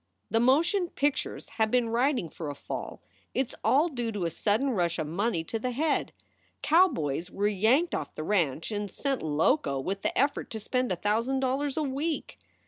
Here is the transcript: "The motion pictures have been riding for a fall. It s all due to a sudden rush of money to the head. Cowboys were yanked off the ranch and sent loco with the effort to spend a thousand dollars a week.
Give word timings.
"The 0.31 0.39
motion 0.39 0.89
pictures 0.89 1.47
have 1.59 1.69
been 1.69 1.87
riding 1.89 2.27
for 2.27 2.49
a 2.49 2.55
fall. 2.55 3.03
It 3.35 3.49
s 3.49 3.55
all 3.63 3.87
due 3.87 4.11
to 4.13 4.25
a 4.25 4.31
sudden 4.31 4.71
rush 4.71 4.97
of 4.97 5.05
money 5.05 5.43
to 5.43 5.59
the 5.59 5.69
head. 5.69 6.11
Cowboys 6.63 7.29
were 7.29 7.47
yanked 7.47 7.93
off 7.93 8.15
the 8.15 8.23
ranch 8.23 8.71
and 8.71 8.89
sent 8.89 9.21
loco 9.21 9.79
with 9.79 10.01
the 10.01 10.17
effort 10.17 10.49
to 10.49 10.59
spend 10.59 10.91
a 10.91 10.95
thousand 10.95 11.41
dollars 11.41 11.77
a 11.77 11.83
week. 11.83 12.39